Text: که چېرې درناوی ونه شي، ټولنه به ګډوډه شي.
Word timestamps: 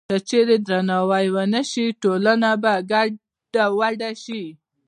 که 0.09 0.15
چېرې 0.29 0.55
درناوی 0.67 1.25
ونه 1.33 1.61
شي، 1.71 1.85
ټولنه 2.01 2.49
به 2.61 2.73
ګډوډه 2.91 4.11
شي. 4.23 4.43